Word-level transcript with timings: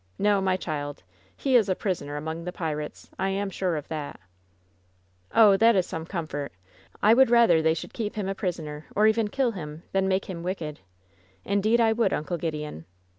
No, 0.17 0.41
mj 0.41 0.59
child, 0.61 1.03
he 1.37 1.55
is 1.55 1.69
a 1.69 1.75
prisoner 1.75 2.15
among 2.17 2.43
the 2.43 2.51
pirates— 2.51 3.11
^I 3.19 3.29
am 3.37 3.51
sure 3.51 3.75
of 3.75 3.87
that^' 3.89 4.15
"Oh, 5.31 5.51
then 5.51 5.59
that 5.59 5.75
is 5.77 5.85
some 5.85 6.07
comfort 6.07 6.51
I 7.03 7.11
I 7.11 7.13
would 7.13 7.29
rather 7.29 7.61
they 7.61 7.75
should 7.75 7.93
keep 7.93 8.15
him 8.15 8.27
a 8.27 8.33
prisoner, 8.33 8.87
or 8.95 9.05
even 9.05 9.27
kill 9.27 9.51
him, 9.51 9.83
than 9.91 10.07
make 10.07 10.25
him 10.25 10.41
wicked! 10.41 10.79
Indeed, 11.45 11.79
I 11.79 11.93
would. 11.93 12.13
Uncle 12.13 12.37
Gideon. 12.39 12.85